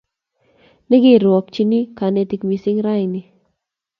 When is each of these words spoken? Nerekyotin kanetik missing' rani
Nerekyotin 0.89 1.71
kanetik 1.99 2.41
missing' 2.49 2.83
rani 2.85 3.21